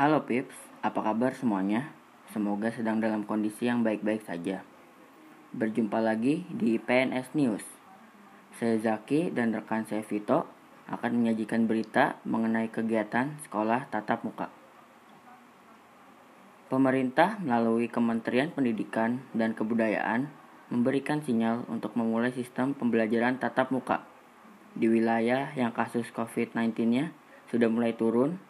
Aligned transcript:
Halo 0.00 0.24
Pips, 0.24 0.56
apa 0.80 1.04
kabar 1.04 1.36
semuanya? 1.36 1.92
Semoga 2.32 2.72
sedang 2.72 3.04
dalam 3.04 3.28
kondisi 3.28 3.68
yang 3.68 3.84
baik-baik 3.84 4.24
saja. 4.24 4.64
Berjumpa 5.52 6.00
lagi 6.00 6.48
di 6.48 6.80
PNS 6.80 7.36
News. 7.36 7.60
Saya 8.56 8.80
Zaki 8.80 9.28
dan 9.28 9.52
rekan 9.52 9.84
saya 9.84 10.00
Vito 10.00 10.48
akan 10.88 11.20
menyajikan 11.20 11.68
berita 11.68 12.16
mengenai 12.24 12.72
kegiatan 12.72 13.44
sekolah 13.44 13.92
tatap 13.92 14.24
muka. 14.24 14.48
Pemerintah 16.72 17.36
melalui 17.36 17.92
Kementerian 17.92 18.56
Pendidikan 18.56 19.20
dan 19.36 19.52
Kebudayaan 19.52 20.32
memberikan 20.72 21.20
sinyal 21.20 21.68
untuk 21.68 21.92
memulai 21.92 22.32
sistem 22.32 22.72
pembelajaran 22.72 23.36
tatap 23.36 23.68
muka 23.68 24.08
di 24.72 24.88
wilayah 24.88 25.52
yang 25.60 25.76
kasus 25.76 26.08
COVID-19-nya 26.16 27.12
sudah 27.52 27.68
mulai 27.68 27.92
turun 27.92 28.40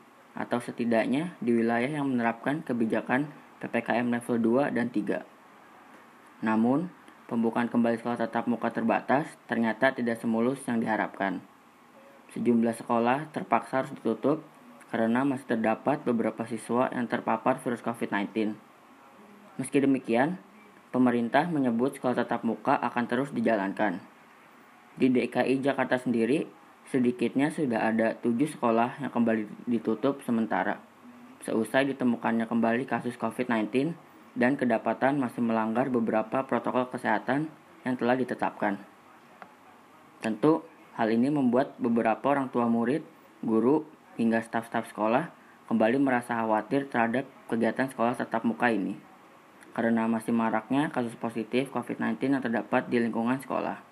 atau 0.40 0.56
setidaknya 0.56 1.36
di 1.44 1.52
wilayah 1.52 2.00
yang 2.00 2.08
menerapkan 2.08 2.64
kebijakan 2.64 3.28
PPKM 3.60 4.08
level 4.08 4.64
2 4.64 4.72
dan 4.72 4.88
3. 4.88 5.20
Namun, 6.40 6.88
pembukaan 7.28 7.68
kembali 7.68 8.00
sekolah 8.00 8.24
tatap 8.24 8.48
muka 8.48 8.72
terbatas 8.72 9.28
ternyata 9.44 9.92
tidak 9.92 10.16
semulus 10.16 10.64
yang 10.64 10.80
diharapkan. 10.80 11.44
Sejumlah 12.32 12.72
sekolah 12.80 13.28
terpaksa 13.36 13.84
harus 13.84 13.92
ditutup 13.92 14.40
karena 14.88 15.22
masih 15.28 15.44
terdapat 15.44 16.00
beberapa 16.02 16.48
siswa 16.48 16.88
yang 16.90 17.04
terpapar 17.04 17.60
virus 17.60 17.84
COVID-19. 17.84 18.56
Meski 19.60 19.78
demikian, 19.84 20.40
pemerintah 20.88 21.46
menyebut 21.52 22.00
sekolah 22.00 22.24
tatap 22.24 22.42
muka 22.42 22.80
akan 22.80 23.04
terus 23.06 23.28
dijalankan. 23.30 24.00
Di 24.96 25.12
DKI 25.12 25.62
Jakarta 25.62 26.00
sendiri, 26.00 26.48
sedikitnya 26.90 27.54
sudah 27.54 27.90
ada 27.94 28.18
tujuh 28.18 28.50
sekolah 28.50 29.00
yang 29.00 29.14
kembali 29.14 29.46
ditutup 29.70 30.20
sementara 30.26 30.90
seusai 31.44 31.88
ditemukannya 31.96 32.44
kembali 32.44 32.84
kasus 32.84 33.16
COVID-19 33.16 33.96
dan 34.36 34.60
kedapatan 34.60 35.16
masih 35.16 35.40
melanggar 35.40 35.88
beberapa 35.88 36.44
protokol 36.44 36.92
kesehatan 36.92 37.48
yang 37.82 37.96
telah 37.96 38.14
ditetapkan. 38.14 38.76
Tentu, 40.20 40.60
hal 41.00 41.08
ini 41.08 41.32
membuat 41.32 41.80
beberapa 41.80 42.36
orang 42.36 42.52
tua 42.52 42.68
murid, 42.68 43.00
guru, 43.40 43.88
hingga 44.20 44.44
staf-staf 44.44 44.92
sekolah 44.92 45.32
kembali 45.72 45.96
merasa 45.96 46.36
khawatir 46.36 46.92
terhadap 46.92 47.24
kegiatan 47.48 47.88
sekolah 47.88 48.20
tetap 48.20 48.44
muka 48.44 48.68
ini, 48.68 49.00
karena 49.72 50.04
masih 50.04 50.36
maraknya 50.36 50.92
kasus 50.92 51.16
positif 51.16 51.72
COVID-19 51.72 52.36
yang 52.36 52.44
terdapat 52.44 52.92
di 52.92 53.00
lingkungan 53.00 53.40
sekolah. 53.40 53.89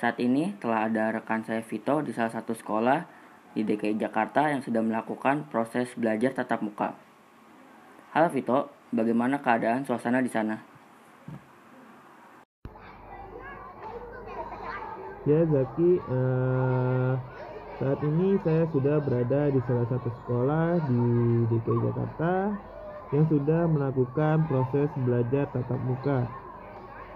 Saat 0.00 0.16
ini 0.16 0.56
telah 0.56 0.88
ada 0.88 1.12
rekan 1.12 1.44
saya 1.44 1.60
Vito 1.60 2.00
di 2.00 2.16
salah 2.16 2.32
satu 2.32 2.56
sekolah 2.56 3.04
di 3.52 3.60
DKI 3.60 4.00
Jakarta 4.00 4.48
yang 4.48 4.64
sudah 4.64 4.80
melakukan 4.80 5.44
proses 5.52 5.92
belajar 5.92 6.32
tatap 6.32 6.64
muka. 6.64 6.96
Halo 8.16 8.32
Vito, 8.32 8.72
bagaimana 8.96 9.44
keadaan 9.44 9.84
suasana 9.84 10.24
di 10.24 10.32
sana? 10.32 10.56
Ya 15.28 15.44
Zaki, 15.44 16.00
uh, 16.00 17.20
saat 17.76 18.00
ini 18.00 18.40
saya 18.40 18.64
sudah 18.72 19.04
berada 19.04 19.52
di 19.52 19.60
salah 19.68 19.84
satu 19.84 20.08
sekolah 20.24 20.80
di 20.88 21.02
DKI 21.52 21.78
Jakarta 21.92 22.56
yang 23.12 23.28
sudah 23.28 23.68
melakukan 23.68 24.48
proses 24.48 24.88
belajar 24.96 25.44
tatap 25.52 25.80
muka. 25.84 26.24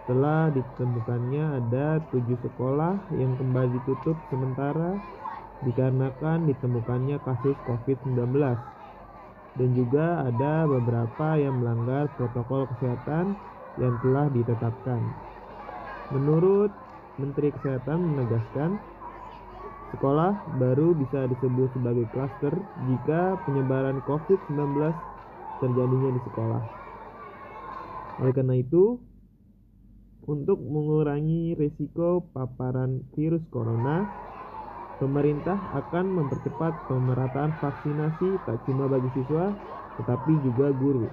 Setelah 0.05 0.52
ditemukannya 0.52 1.64
ada 1.64 1.97
tujuh 2.12 2.36
sekolah 2.44 3.08
yang 3.16 3.41
kembali 3.41 3.72
ditutup 3.80 4.20
sementara 4.28 5.00
dikarenakan 5.64 6.44
ditemukannya 6.44 7.16
kasus 7.24 7.56
COVID-19 7.64 8.36
dan 9.56 9.69
juga 9.72 10.28
ada 10.28 10.69
beberapa 10.69 11.41
yang 11.41 11.56
melanggar 11.56 12.12
protokol 12.20 12.69
kesehatan 12.77 13.32
yang 13.80 13.97
telah 14.05 14.28
ditetapkan. 14.28 15.00
Menurut 16.12 16.69
Menteri 17.16 17.48
Kesehatan 17.56 18.04
menegaskan, 18.04 18.76
sekolah 19.97 20.36
baru 20.60 20.92
bisa 20.92 21.25
disebut 21.32 21.72
sebagai 21.72 22.04
klaster 22.12 22.53
jika 22.92 23.41
penyebaran 23.48 24.04
COVID-19 24.04 24.92
terjadinya 25.65 26.10
di 26.12 26.21
sekolah. 26.28 26.62
Oleh 28.21 28.34
karena 28.36 28.54
itu, 28.60 28.98
untuk 30.24 30.56
mengurangi 30.60 31.52
risiko 31.56 32.24
paparan 32.32 33.04
virus 33.12 33.44
corona, 33.52 34.08
pemerintah 34.96 35.60
akan 35.76 36.16
mempercepat 36.16 36.72
pemerataan 36.88 37.56
vaksinasi 37.60 38.40
tak 38.48 38.62
cuma 38.64 38.88
bagi 38.88 39.12
siswa, 39.12 39.52
tetapi 40.00 40.40
juga 40.40 40.72
guru. 40.72 41.12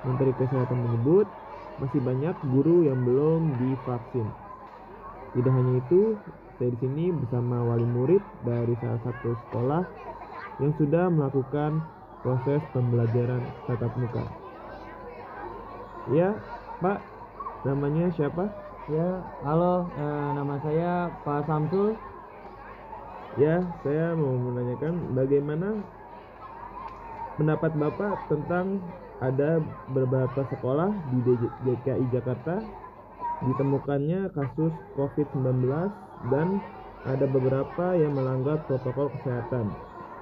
Menteri 0.00 0.32
Kesehatan 0.32 0.80
menyebut 0.80 1.28
masih 1.76 2.00
banyak 2.00 2.36
guru 2.44 2.84
yang 2.88 3.04
belum 3.04 3.60
divaksin. 3.60 4.32
Tidak 5.36 5.52
hanya 5.52 5.78
itu, 5.78 6.16
saya 6.56 6.72
di 6.72 6.78
sini 6.80 7.04
bersama 7.12 7.62
wali 7.64 7.84
murid 7.84 8.20
dari 8.44 8.74
salah 8.80 9.00
satu 9.04 9.36
sekolah 9.48 9.84
yang 10.60 10.72
sudah 10.76 11.08
melakukan 11.08 11.80
proses 12.20 12.60
pembelajaran 12.72 13.48
tatap 13.64 13.92
muka. 13.96 14.24
Ya, 16.10 16.36
Pak, 16.82 17.19
namanya 17.64 18.08
siapa? 18.16 18.48
Ya, 18.88 19.22
halo, 19.46 19.86
eh, 19.94 20.28
nama 20.34 20.56
saya 20.64 21.12
Pak 21.22 21.46
Samsul 21.46 21.94
Ya, 23.38 23.62
saya 23.86 24.18
mau 24.18 24.34
menanyakan 24.34 25.14
bagaimana 25.14 25.78
pendapat 27.38 27.70
Bapak 27.78 28.26
tentang 28.26 28.82
ada 29.22 29.62
beberapa 29.94 30.42
sekolah 30.50 30.90
di 31.14 31.38
DKI 31.62 32.10
Jakarta 32.10 32.58
ditemukannya 33.46 34.34
kasus 34.34 34.74
COVID-19 34.98 35.62
dan 36.34 36.58
ada 37.06 37.26
beberapa 37.30 37.94
yang 37.94 38.18
melanggar 38.18 38.66
protokol 38.66 39.14
kesehatan. 39.14 39.70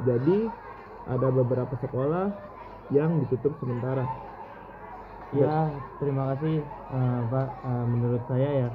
Jadi, 0.04 0.46
ada 1.08 1.32
beberapa 1.32 1.74
sekolah 1.80 2.28
yang 2.92 3.24
ditutup 3.24 3.56
sementara. 3.58 4.04
Ya, 5.28 5.68
terima 6.00 6.32
kasih 6.32 6.64
uh, 6.88 7.20
Pak. 7.28 7.48
Uh, 7.60 7.84
menurut 7.84 8.22
saya 8.32 8.48
ya 8.64 8.68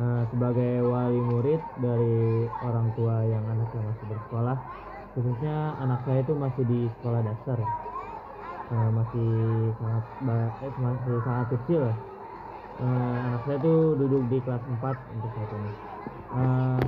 uh, 0.00 0.22
sebagai 0.32 0.80
wali 0.88 1.20
murid 1.20 1.60
dari 1.84 2.48
orang 2.64 2.88
tua 2.96 3.20
yang 3.28 3.44
anaknya 3.44 3.80
masih 3.92 4.06
bersekolah 4.08 4.56
khususnya 5.12 5.76
anak 5.84 6.00
saya 6.08 6.24
itu 6.24 6.32
masih 6.32 6.64
di 6.64 6.80
sekolah 6.96 7.20
dasar 7.20 7.58
uh, 8.72 8.90
masih 8.96 9.28
sangat 9.76 10.04
eh, 10.64 10.72
masih 10.80 11.14
sangat 11.28 11.46
kecil 11.60 11.82
uh, 12.80 13.16
anak 13.28 13.40
saya 13.44 13.56
itu 13.60 13.74
duduk 14.00 14.22
di 14.32 14.38
kelas 14.40 14.64
4 14.64 14.80
untuk 15.12 15.30
saat 15.36 15.50
ini. 15.52 15.72
Uh, 16.32 16.80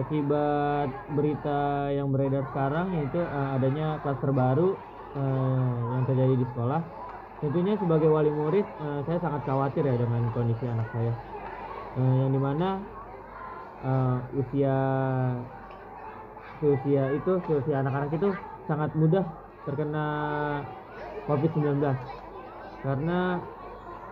akibat 0.00 0.88
berita 1.12 1.92
yang 1.92 2.08
beredar 2.08 2.48
sekarang 2.48 2.96
yaitu 2.96 3.20
uh, 3.20 3.52
adanya 3.52 4.00
klaster 4.00 4.32
baru 4.32 4.80
uh, 5.12 5.92
yang 5.92 6.08
terjadi 6.08 6.40
di 6.40 6.46
sekolah 6.48 6.97
tentunya 7.38 7.78
sebagai 7.78 8.10
wali 8.10 8.30
murid 8.30 8.66
uh, 8.82 9.00
saya 9.06 9.18
sangat 9.22 9.46
khawatir 9.46 9.86
ya 9.86 9.94
dengan 9.94 10.26
kondisi 10.34 10.64
anak 10.66 10.88
saya. 10.90 11.12
Uh, 11.98 12.14
yang 12.26 12.30
di 12.34 12.40
mana 12.40 12.68
uh, 13.82 14.18
usia 14.34 14.76
usia 16.58 17.04
itu 17.14 17.32
usia 17.38 17.76
anak-anak 17.78 18.10
itu 18.18 18.28
sangat 18.66 18.90
mudah 18.98 19.24
terkena 19.62 20.06
COVID-19 21.30 21.78
karena 22.82 23.38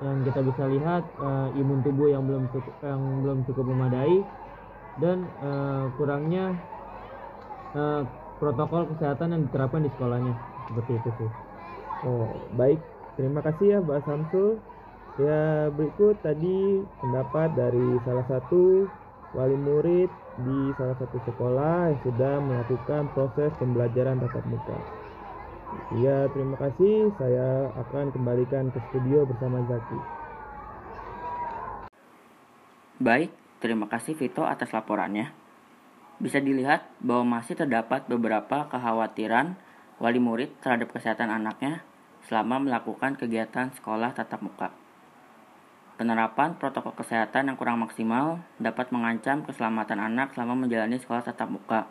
yang 0.05 0.17
kita 0.29 0.41
bisa 0.45 0.65
lihat 0.69 1.03
uh, 1.19 1.49
imun 1.57 1.81
tubuh 1.81 2.13
yang 2.13 2.23
belum 2.29 2.47
cukup 2.53 2.75
yang 2.85 3.03
belum 3.25 3.39
cukup 3.49 3.65
memadai 3.65 4.17
dan 5.01 5.25
uh, 5.43 5.89
kurangnya 5.97 6.55
uh, 7.75 8.05
protokol 8.37 8.87
kesehatan 8.95 9.33
yang 9.33 9.43
diterapkan 9.49 9.83
di 9.83 9.91
sekolahnya. 9.97 10.34
Seperti 10.69 10.93
itu 11.01 11.11
sih. 11.17 11.31
Oh 12.05 12.29
baik 12.55 12.96
Terima 13.16 13.41
kasih 13.41 13.66
ya 13.66 13.78
Mbak 13.80 14.01
Samsul. 14.04 14.60
Ya 15.16 15.72
berikut 15.72 16.21
tadi 16.21 16.84
pendapat 17.01 17.57
dari 17.57 17.97
salah 18.04 18.28
satu 18.28 18.84
wali 19.33 19.57
murid 19.57 20.13
di 20.45 20.59
salah 20.77 20.92
satu 21.01 21.16
sekolah 21.24 21.89
yang 21.89 22.01
sudah 22.04 22.34
melakukan 22.45 23.09
proses 23.16 23.48
pembelajaran 23.57 24.21
tatap 24.21 24.45
muka. 24.45 24.77
Ya 25.97 26.28
terima 26.36 26.60
kasih. 26.60 27.09
Saya 27.16 27.72
akan 27.72 28.13
kembalikan 28.13 28.68
ke 28.68 28.78
studio 28.92 29.24
bersama 29.24 29.65
Zaki. 29.65 29.98
Baik, 33.01 33.33
terima 33.65 33.89
kasih 33.89 34.12
Vito 34.12 34.45
atas 34.45 34.77
laporannya. 34.77 35.33
Bisa 36.21 36.41
dilihat 36.41 36.84
bahwa 37.01 37.41
masih 37.41 37.57
terdapat 37.57 38.04
beberapa 38.09 38.69
kekhawatiran 38.69 39.57
wali 39.97 40.21
murid 40.21 40.53
terhadap 40.60 40.92
kesehatan 40.92 41.33
anaknya 41.33 41.84
selama 42.27 42.59
melakukan 42.59 43.15
kegiatan 43.15 43.71
sekolah 43.78 44.13
tatap 44.13 44.43
muka. 44.43 44.75
Penerapan 45.97 46.61
protokol 46.61 46.93
kesehatan 46.93 47.49
yang 47.49 47.57
kurang 47.57 47.81
maksimal 47.81 48.45
dapat 48.61 48.93
mengancam 48.93 49.47
keselamatan 49.49 49.97
anak 49.97 50.37
selama 50.37 50.67
menjalani 50.67 51.01
sekolah 51.01 51.25
tatap 51.25 51.49
muka. 51.49 51.89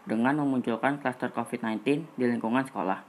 dengan 0.00 0.32
memunculkan 0.40 0.96
klaster 0.96 1.28
COVID-19 1.28 1.84
di 2.16 2.24
lingkungan 2.24 2.64
sekolah. 2.64 3.04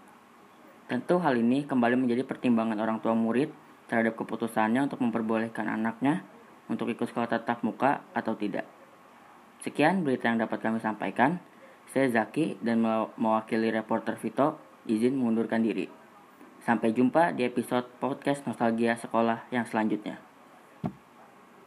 Tentu 0.91 1.23
hal 1.23 1.39
ini 1.39 1.63
kembali 1.63 1.95
menjadi 1.95 2.27
pertimbangan 2.27 2.75
orang 2.83 3.00
tua 3.00 3.15
murid 3.15 3.47
terhadap 3.88 4.19
keputusannya 4.19 4.91
untuk 4.91 5.00
memperbolehkan 5.00 5.71
anaknya 5.71 6.19
untuk 6.67 6.91
ikut 6.91 7.07
sekolah 7.07 7.31
tatap 7.31 7.63
muka 7.63 8.03
atau 8.12 8.35
tidak. 8.35 8.67
Sekian 9.63 10.03
berita 10.03 10.27
yang 10.27 10.44
dapat 10.44 10.59
kami 10.59 10.83
sampaikan. 10.83 11.39
Saya 11.91 12.12
Zaki 12.12 12.59
dan 12.59 12.83
mewakili 13.15 13.71
reporter 13.71 14.19
Vito 14.19 14.59
izin 14.88 15.15
mengundurkan 15.15 15.63
diri. 15.63 16.00
Sampai 16.61 16.93
jumpa 16.93 17.33
di 17.33 17.41
episode 17.41 17.89
podcast 17.97 18.45
Nostalgia 18.45 18.93
Sekolah 18.93 19.49
yang 19.49 19.65
selanjutnya. 19.65 20.30